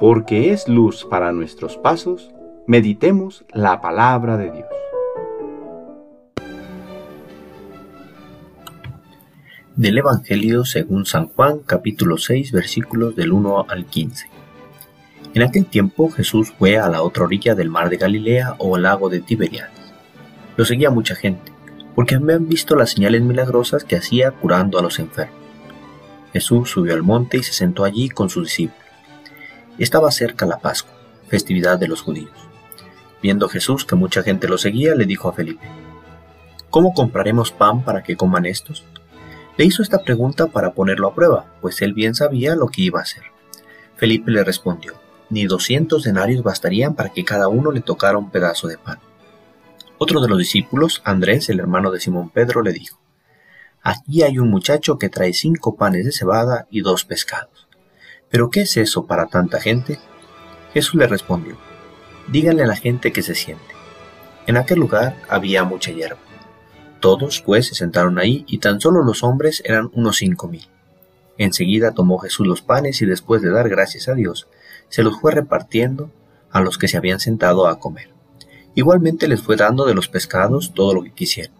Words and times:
porque 0.00 0.50
es 0.50 0.66
luz 0.66 1.04
para 1.04 1.30
nuestros 1.30 1.76
pasos, 1.76 2.30
meditemos 2.66 3.44
la 3.52 3.82
palabra 3.82 4.38
de 4.38 4.50
Dios. 4.50 4.66
Del 9.76 9.98
Evangelio 9.98 10.64
según 10.64 11.04
San 11.04 11.28
Juan 11.28 11.58
capítulo 11.58 12.16
6 12.16 12.50
versículos 12.50 13.14
del 13.14 13.30
1 13.30 13.66
al 13.68 13.84
15. 13.84 14.26
En 15.34 15.42
aquel 15.42 15.66
tiempo 15.66 16.08
Jesús 16.08 16.50
fue 16.58 16.78
a 16.78 16.88
la 16.88 17.02
otra 17.02 17.24
orilla 17.24 17.54
del 17.54 17.68
mar 17.68 17.90
de 17.90 17.98
Galilea 17.98 18.54
o 18.56 18.78
lago 18.78 19.10
de 19.10 19.20
Tiberias. 19.20 19.68
Lo 20.56 20.64
seguía 20.64 20.88
mucha 20.88 21.14
gente, 21.14 21.52
porque 21.94 22.14
habían 22.14 22.48
visto 22.48 22.74
las 22.74 22.92
señales 22.92 23.20
milagrosas 23.20 23.84
que 23.84 23.96
hacía 23.96 24.30
curando 24.30 24.78
a 24.78 24.82
los 24.82 24.98
enfermos. 24.98 25.36
Jesús 26.32 26.70
subió 26.70 26.94
al 26.94 27.02
monte 27.02 27.36
y 27.36 27.42
se 27.42 27.52
sentó 27.52 27.84
allí 27.84 28.08
con 28.08 28.30
sus 28.30 28.44
discípulos. 28.44 28.79
Estaba 29.80 30.10
cerca 30.10 30.44
la 30.44 30.58
Pascua, 30.58 30.92
festividad 31.28 31.78
de 31.78 31.88
los 31.88 32.02
judíos. 32.02 32.30
Viendo 33.22 33.48
Jesús 33.48 33.86
que 33.86 33.96
mucha 33.96 34.22
gente 34.22 34.46
lo 34.46 34.58
seguía, 34.58 34.94
le 34.94 35.06
dijo 35.06 35.26
a 35.30 35.32
Felipe, 35.32 35.66
¿Cómo 36.68 36.92
compraremos 36.92 37.50
pan 37.50 37.82
para 37.82 38.02
que 38.02 38.14
coman 38.14 38.44
estos? 38.44 38.84
Le 39.56 39.64
hizo 39.64 39.82
esta 39.82 40.02
pregunta 40.02 40.48
para 40.48 40.74
ponerlo 40.74 41.08
a 41.08 41.14
prueba, 41.14 41.46
pues 41.62 41.80
él 41.80 41.94
bien 41.94 42.14
sabía 42.14 42.54
lo 42.56 42.66
que 42.68 42.82
iba 42.82 42.98
a 42.98 43.04
hacer. 43.04 43.22
Felipe 43.96 44.30
le 44.30 44.44
respondió, 44.44 45.00
ni 45.30 45.46
doscientos 45.46 46.02
denarios 46.02 46.42
bastarían 46.42 46.94
para 46.94 47.08
que 47.08 47.24
cada 47.24 47.48
uno 47.48 47.72
le 47.72 47.80
tocara 47.80 48.18
un 48.18 48.30
pedazo 48.30 48.68
de 48.68 48.76
pan. 48.76 48.98
Otro 49.96 50.20
de 50.20 50.28
los 50.28 50.36
discípulos, 50.36 51.00
Andrés, 51.06 51.48
el 51.48 51.58
hermano 51.58 51.90
de 51.90 52.00
Simón 52.00 52.28
Pedro, 52.28 52.60
le 52.60 52.74
dijo, 52.74 53.00
Aquí 53.82 54.24
hay 54.24 54.38
un 54.38 54.50
muchacho 54.50 54.98
que 54.98 55.08
trae 55.08 55.32
cinco 55.32 55.76
panes 55.76 56.04
de 56.04 56.12
cebada 56.12 56.66
y 56.70 56.82
dos 56.82 57.06
pescados. 57.06 57.69
¿Pero 58.30 58.48
qué 58.48 58.62
es 58.62 58.76
eso 58.76 59.06
para 59.06 59.26
tanta 59.26 59.60
gente? 59.60 59.98
Jesús 60.72 60.94
le 60.94 61.06
respondió, 61.06 61.56
díganle 62.28 62.62
a 62.62 62.68
la 62.68 62.76
gente 62.76 63.12
que 63.12 63.22
se 63.22 63.34
siente. 63.34 63.74
En 64.46 64.56
aquel 64.56 64.78
lugar 64.78 65.16
había 65.28 65.64
mucha 65.64 65.90
hierba. 65.90 66.20
Todos, 67.00 67.40
pues, 67.40 67.66
se 67.66 67.74
sentaron 67.74 68.18
ahí 68.18 68.44
y 68.46 68.58
tan 68.58 68.80
solo 68.80 69.02
los 69.02 69.24
hombres 69.24 69.62
eran 69.64 69.90
unos 69.94 70.18
cinco 70.18 70.48
mil. 70.48 70.68
Enseguida 71.38 71.92
tomó 71.92 72.18
Jesús 72.18 72.46
los 72.46 72.62
panes 72.62 73.00
y 73.02 73.06
después 73.06 73.42
de 73.42 73.50
dar 73.50 73.68
gracias 73.68 74.08
a 74.08 74.14
Dios, 74.14 74.46
se 74.88 75.02
los 75.02 75.18
fue 75.18 75.32
repartiendo 75.32 76.10
a 76.50 76.60
los 76.60 76.78
que 76.78 76.88
se 76.88 76.98
habían 76.98 77.18
sentado 77.18 77.66
a 77.66 77.78
comer. 77.78 78.10
Igualmente 78.74 79.26
les 79.26 79.42
fue 79.42 79.56
dando 79.56 79.86
de 79.86 79.94
los 79.94 80.08
pescados 80.08 80.72
todo 80.74 80.94
lo 80.94 81.02
que 81.02 81.12
quisieron. 81.12 81.54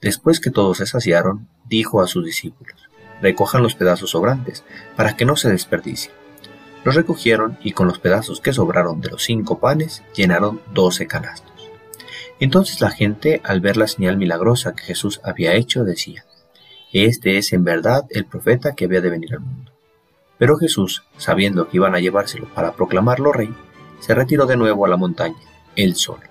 Después 0.00 0.40
que 0.40 0.50
todos 0.50 0.78
se 0.78 0.86
saciaron, 0.86 1.48
dijo 1.66 2.00
a 2.00 2.06
sus 2.06 2.24
discípulos, 2.24 2.87
recojan 3.20 3.62
los 3.62 3.74
pedazos 3.74 4.10
sobrantes, 4.10 4.64
para 4.96 5.16
que 5.16 5.24
no 5.24 5.36
se 5.36 5.50
desperdicien. 5.50 6.14
Los 6.84 6.94
recogieron 6.94 7.58
y 7.62 7.72
con 7.72 7.88
los 7.88 7.98
pedazos 7.98 8.40
que 8.40 8.52
sobraron 8.52 9.00
de 9.00 9.10
los 9.10 9.24
cinco 9.24 9.58
panes 9.58 10.02
llenaron 10.14 10.60
doce 10.72 11.06
canastos. 11.06 11.70
Entonces 12.40 12.80
la 12.80 12.90
gente, 12.90 13.40
al 13.44 13.60
ver 13.60 13.76
la 13.76 13.88
señal 13.88 14.16
milagrosa 14.16 14.74
que 14.74 14.84
Jesús 14.84 15.20
había 15.24 15.54
hecho, 15.54 15.84
decía, 15.84 16.24
Este 16.92 17.36
es 17.36 17.52
en 17.52 17.64
verdad 17.64 18.06
el 18.10 18.24
profeta 18.24 18.74
que 18.74 18.84
había 18.84 19.00
de 19.00 19.10
venir 19.10 19.34
al 19.34 19.40
mundo. 19.40 19.72
Pero 20.38 20.56
Jesús, 20.56 21.04
sabiendo 21.16 21.68
que 21.68 21.78
iban 21.78 21.94
a 21.94 22.00
llevárselo 22.00 22.46
para 22.54 22.72
proclamarlo 22.72 23.32
rey, 23.32 23.52
se 24.00 24.14
retiró 24.14 24.46
de 24.46 24.56
nuevo 24.56 24.86
a 24.86 24.88
la 24.88 24.96
montaña, 24.96 25.36
él 25.74 25.96
solo. 25.96 26.22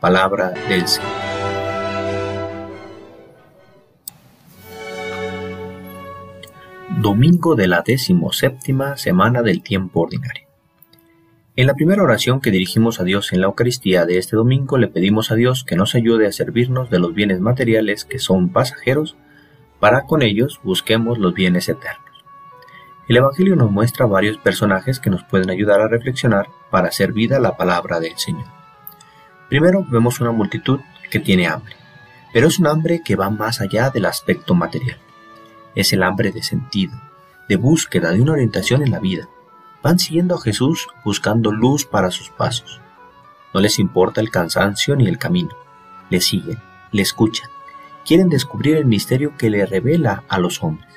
Palabra 0.00 0.50
del 0.68 0.86
Señor. 0.86 1.23
Domingo 7.00 7.56
de 7.56 7.66
la 7.66 7.82
decimoséptima 7.82 8.96
semana 8.96 9.42
del 9.42 9.62
tiempo 9.62 10.02
ordinario. 10.02 10.46
En 11.56 11.66
la 11.66 11.74
primera 11.74 12.02
oración 12.02 12.40
que 12.40 12.52
dirigimos 12.52 13.00
a 13.00 13.04
Dios 13.04 13.32
en 13.32 13.40
la 13.40 13.46
Eucaristía 13.46 14.06
de 14.06 14.16
este 14.16 14.36
domingo 14.36 14.78
le 14.78 14.86
pedimos 14.86 15.30
a 15.30 15.34
Dios 15.34 15.64
que 15.64 15.74
nos 15.74 15.96
ayude 15.96 16.26
a 16.26 16.32
servirnos 16.32 16.90
de 16.90 17.00
los 17.00 17.12
bienes 17.12 17.40
materiales 17.40 18.04
que 18.04 18.20
son 18.20 18.48
pasajeros, 18.50 19.16
para 19.80 20.02
con 20.02 20.22
ellos 20.22 20.60
busquemos 20.62 21.18
los 21.18 21.34
bienes 21.34 21.68
eternos. 21.68 22.24
El 23.08 23.16
Evangelio 23.16 23.56
nos 23.56 23.72
muestra 23.72 24.06
varios 24.06 24.38
personajes 24.38 25.00
que 25.00 25.10
nos 25.10 25.24
pueden 25.24 25.50
ayudar 25.50 25.80
a 25.80 25.88
reflexionar 25.88 26.46
para 26.70 26.88
hacer 26.88 27.12
vida 27.12 27.40
la 27.40 27.56
palabra 27.56 27.98
del 27.98 28.16
Señor. 28.16 28.46
Primero 29.48 29.84
vemos 29.90 30.20
una 30.20 30.30
multitud 30.30 30.80
que 31.10 31.18
tiene 31.18 31.48
hambre, 31.48 31.74
pero 32.32 32.46
es 32.46 32.58
un 32.60 32.68
hambre 32.68 33.02
que 33.04 33.16
va 33.16 33.30
más 33.30 33.60
allá 33.60 33.90
del 33.90 34.06
aspecto 34.06 34.54
material 34.54 34.98
es 35.74 35.92
el 35.92 36.02
hambre 36.02 36.32
de 36.32 36.42
sentido, 36.42 36.94
de 37.48 37.56
búsqueda 37.56 38.12
de 38.12 38.22
una 38.22 38.32
orientación 38.32 38.82
en 38.82 38.90
la 38.90 39.00
vida. 39.00 39.28
Van 39.82 39.98
siguiendo 39.98 40.36
a 40.36 40.40
Jesús 40.40 40.88
buscando 41.04 41.52
luz 41.52 41.84
para 41.84 42.10
sus 42.10 42.30
pasos. 42.30 42.80
No 43.52 43.60
les 43.60 43.78
importa 43.78 44.20
el 44.20 44.30
cansancio 44.30 44.96
ni 44.96 45.06
el 45.06 45.18
camino. 45.18 45.50
Le 46.10 46.20
siguen, 46.20 46.58
le 46.92 47.02
escuchan. 47.02 47.48
Quieren 48.04 48.28
descubrir 48.28 48.76
el 48.76 48.86
misterio 48.86 49.36
que 49.36 49.50
le 49.50 49.66
revela 49.66 50.24
a 50.28 50.38
los 50.38 50.62
hombres. 50.62 50.90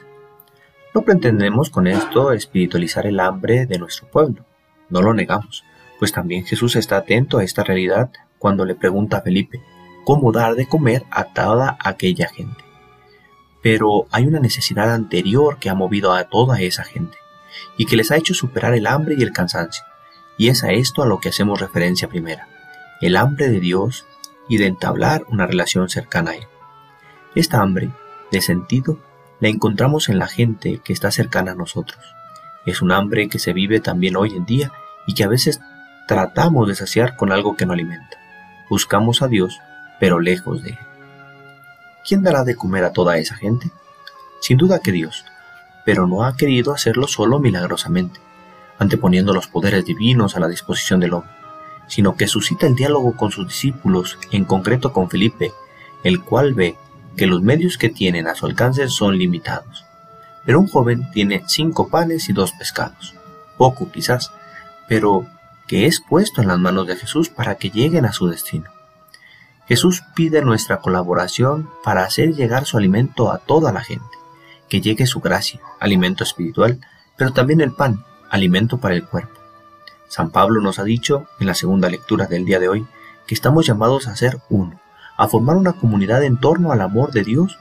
No 0.93 1.01
pretendemos 1.01 1.69
con 1.69 1.87
esto 1.87 2.31
espiritualizar 2.31 3.05
el 3.05 3.19
hambre 3.19 3.65
de 3.65 3.77
nuestro 3.77 4.07
pueblo. 4.07 4.45
No 4.89 5.01
lo 5.01 5.13
negamos, 5.13 5.63
pues 5.99 6.11
también 6.11 6.45
Jesús 6.45 6.75
está 6.75 6.97
atento 6.97 7.37
a 7.37 7.43
esta 7.43 7.63
realidad 7.63 8.11
cuando 8.39 8.65
le 8.65 8.75
pregunta 8.75 9.17
a 9.17 9.21
Felipe 9.21 9.61
cómo 10.05 10.31
dar 10.31 10.55
de 10.55 10.67
comer 10.67 11.03
a 11.11 11.25
toda 11.25 11.77
aquella 11.83 12.29
gente 12.29 12.66
pero 13.69 14.07
hay 14.11 14.25
una 14.25 14.39
necesidad 14.39 14.93
anterior 14.93 15.59
que 15.59 15.69
ha 15.69 15.73
movido 15.73 16.13
a 16.13 16.23
toda 16.23 16.61
esa 16.61 16.85
gente 16.85 17.17
y 17.75 17.85
que 17.85 17.97
les 17.97 18.11
ha 18.11 18.15
hecho 18.15 18.33
superar 18.33 18.73
el 18.73 18.87
hambre 18.87 19.15
y 19.19 19.23
el 19.23 19.33
cansancio. 19.33 19.83
Y 20.37 20.47
es 20.47 20.63
a 20.63 20.71
esto 20.71 21.03
a 21.03 21.05
lo 21.05 21.19
que 21.19 21.27
hacemos 21.27 21.59
referencia 21.59 22.07
primera, 22.07 22.47
el 23.01 23.17
hambre 23.17 23.49
de 23.49 23.59
Dios 23.59 24.05
y 24.47 24.55
de 24.55 24.67
entablar 24.67 25.25
una 25.27 25.47
relación 25.47 25.89
cercana 25.89 26.31
a 26.31 26.35
Él. 26.35 26.47
Esta 27.35 27.61
hambre, 27.61 27.91
de 28.31 28.39
sentido, 28.39 28.99
la 29.41 29.49
encontramos 29.49 30.07
en 30.07 30.17
la 30.17 30.27
gente 30.27 30.79
que 30.81 30.93
está 30.93 31.11
cercana 31.11 31.51
a 31.51 31.55
nosotros. 31.55 31.99
Es 32.65 32.81
un 32.81 32.93
hambre 32.93 33.27
que 33.27 33.37
se 33.37 33.51
vive 33.51 33.81
también 33.81 34.15
hoy 34.15 34.29
en 34.29 34.45
día 34.45 34.71
y 35.07 35.13
que 35.13 35.25
a 35.25 35.27
veces 35.27 35.59
tratamos 36.07 36.69
de 36.69 36.75
saciar 36.75 37.17
con 37.17 37.33
algo 37.33 37.57
que 37.57 37.65
no 37.65 37.73
alimenta. 37.73 38.17
Buscamos 38.69 39.21
a 39.21 39.27
Dios, 39.27 39.59
pero 39.99 40.21
lejos 40.21 40.63
de 40.63 40.69
Él. 40.69 40.77
¿Quién 42.07 42.23
dará 42.23 42.43
de 42.43 42.55
comer 42.55 42.85
a 42.85 42.93
toda 42.93 43.17
esa 43.17 43.35
gente? 43.35 43.69
Sin 44.39 44.57
duda 44.57 44.79
que 44.79 44.91
Dios, 44.91 45.25
pero 45.85 46.07
no 46.07 46.23
ha 46.23 46.37
querido 46.37 46.73
hacerlo 46.73 47.07
solo 47.07 47.39
milagrosamente, 47.39 48.19
anteponiendo 48.79 49.33
los 49.33 49.47
poderes 49.47 49.83
divinos 49.83 50.35
a 50.35 50.39
la 50.39 50.47
disposición 50.47 51.01
del 51.01 51.13
hombre, 51.13 51.31
sino 51.87 52.15
que 52.15 52.27
suscita 52.27 52.65
el 52.65 52.75
diálogo 52.75 53.15
con 53.15 53.31
sus 53.31 53.47
discípulos, 53.47 54.17
en 54.31 54.45
concreto 54.45 54.93
con 54.93 55.09
Felipe, 55.09 55.51
el 56.03 56.21
cual 56.23 56.53
ve 56.53 56.77
que 57.17 57.27
los 57.27 57.41
medios 57.41 57.77
que 57.77 57.89
tienen 57.89 58.27
a 58.27 58.35
su 58.35 58.45
alcance 58.45 58.87
son 58.87 59.17
limitados. 59.17 59.85
Pero 60.45 60.59
un 60.59 60.67
joven 60.67 61.11
tiene 61.11 61.43
cinco 61.47 61.89
panes 61.89 62.29
y 62.29 62.33
dos 62.33 62.53
pescados, 62.53 63.15
poco 63.57 63.91
quizás, 63.91 64.31
pero 64.87 65.25
que 65.67 65.87
es 65.87 65.99
puesto 65.99 66.41
en 66.41 66.47
las 66.47 66.59
manos 66.59 66.87
de 66.87 66.95
Jesús 66.95 67.27
para 67.27 67.55
que 67.55 67.69
lleguen 67.69 68.05
a 68.05 68.13
su 68.13 68.27
destino. 68.27 68.76
Jesús 69.67 70.01
pide 70.15 70.41
nuestra 70.41 70.77
colaboración 70.79 71.69
para 71.83 72.03
hacer 72.03 72.33
llegar 72.33 72.65
su 72.65 72.77
alimento 72.77 73.31
a 73.33 73.39
toda 73.39 73.73
la 73.73 73.81
gente, 73.81 74.05
que 74.69 74.79
llegue 74.79 75.05
su 75.05 75.19
gracia, 75.19 75.59
alimento 75.81 76.23
espiritual, 76.23 76.79
pero 77.17 77.33
también 77.33 77.59
el 77.59 77.73
pan, 77.73 78.05
alimento 78.29 78.77
para 78.77 78.95
el 78.95 79.03
cuerpo. 79.03 79.33
San 80.07 80.31
Pablo 80.31 80.61
nos 80.61 80.79
ha 80.79 80.85
dicho 80.85 81.27
en 81.41 81.47
la 81.47 81.53
segunda 81.53 81.89
lectura 81.89 82.27
del 82.27 82.45
día 82.45 82.59
de 82.59 82.69
hoy 82.69 82.87
que 83.25 83.35
estamos 83.35 83.67
llamados 83.67 84.07
a 84.07 84.15
ser 84.15 84.39
uno, 84.49 84.79
a 85.17 85.27
formar 85.27 85.57
una 85.57 85.73
comunidad 85.73 86.23
en 86.23 86.37
torno 86.37 86.71
al 86.71 86.79
amor 86.79 87.11
de 87.11 87.25
Dios 87.25 87.59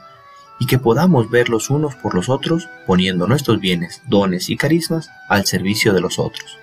y 0.59 0.65
que 0.65 0.79
podamos 0.79 1.29
ver 1.29 1.49
los 1.49 1.69
unos 1.69 1.95
por 1.95 2.15
los 2.15 2.29
otros 2.29 2.69
poniendo 2.85 3.27
nuestros 3.27 3.59
bienes, 3.59 4.01
dones 4.07 4.49
y 4.49 4.55
carismas 4.55 5.09
al 5.27 5.45
servicio 5.45 5.93
de 5.93 5.99
los 5.99 6.19
otros. 6.19 6.57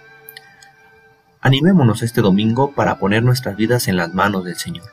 Animémonos 1.43 2.03
este 2.03 2.23
domingo 2.23 2.73
para 2.73 2.99
poner 2.99 3.23
nuestras 3.23 3.57
vidas 3.57 3.89
en 3.89 3.99
las 3.99 4.15
manos 4.15 4.45
del 4.45 4.57
Señor 4.57 4.87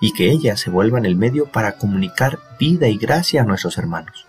y 0.00 0.12
que 0.12 0.30
ellas 0.30 0.60
se 0.60 0.70
vuelvan 0.70 1.06
el 1.06 1.16
medio 1.16 1.46
para 1.46 1.78
comunicar 1.78 2.38
vida 2.58 2.88
y 2.88 2.96
gracia 2.96 3.42
a 3.42 3.44
nuestros 3.44 3.78
hermanos, 3.78 4.26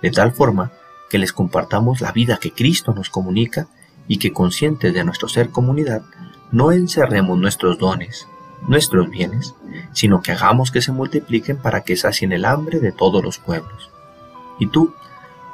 de 0.00 0.10
tal 0.10 0.32
forma 0.32 0.72
que 1.10 1.18
les 1.18 1.32
compartamos 1.32 2.00
la 2.00 2.12
vida 2.12 2.38
que 2.38 2.52
Cristo 2.52 2.94
nos 2.94 3.10
comunica 3.10 3.66
y 4.08 4.18
que 4.18 4.32
conscientes 4.32 4.94
de 4.94 5.04
nuestro 5.04 5.28
ser 5.28 5.50
comunidad, 5.50 6.02
no 6.50 6.72
encerremos 6.72 7.38
nuestros 7.38 7.78
dones, 7.78 8.26
nuestros 8.66 9.10
bienes, 9.10 9.54
sino 9.92 10.22
que 10.22 10.32
hagamos 10.32 10.70
que 10.70 10.82
se 10.82 10.92
multipliquen 10.92 11.56
para 11.56 11.82
que 11.82 11.96
sacien 11.96 12.32
el 12.32 12.44
hambre 12.44 12.80
de 12.80 12.92
todos 12.92 13.22
los 13.22 13.38
pueblos. 13.38 13.90
¿Y 14.58 14.66
tú, 14.66 14.94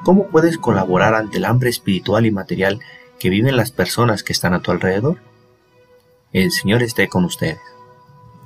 cómo 0.04 0.28
puedes 0.28 0.58
colaborar 0.58 1.14
ante 1.14 1.38
el 1.38 1.44
hambre 1.44 1.70
espiritual 1.70 2.26
y 2.26 2.30
material 2.30 2.80
que 3.18 3.30
viven 3.30 3.56
las 3.56 3.70
personas 3.70 4.22
que 4.22 4.32
están 4.32 4.54
a 4.54 4.60
tu 4.60 4.70
alrededor? 4.70 5.18
El 6.32 6.52
Señor 6.52 6.82
esté 6.82 7.08
con 7.08 7.24
ustedes. 7.24 7.58